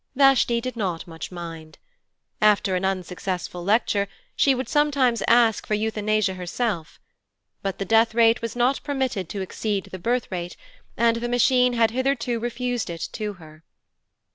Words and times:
Vashti 0.15 0.59
did 0.59 0.75
not 0.75 1.05
much 1.05 1.31
mind. 1.31 1.77
After 2.41 2.73
an 2.75 2.83
unsuccessful 2.83 3.63
lecture, 3.63 4.07
she 4.35 4.55
would 4.55 4.67
sometimes 4.67 5.21
ask 5.27 5.67
for 5.67 5.75
Euthanasia 5.75 6.33
herself. 6.33 6.99
But 7.61 7.77
the 7.77 7.85
death 7.85 8.15
rate 8.15 8.41
was 8.41 8.55
not 8.55 8.81
permitted 8.83 9.29
to 9.29 9.41
exceed 9.41 9.89
the 9.91 9.99
birth 9.99 10.31
rate, 10.31 10.57
and 10.97 11.17
the 11.17 11.29
Machine 11.29 11.73
had 11.73 11.91
hitherto 11.91 12.39
refused 12.39 12.89
it 12.89 13.09
to 13.13 13.33
her. 13.33 13.63